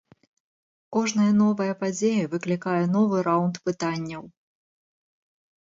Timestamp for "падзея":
1.81-2.25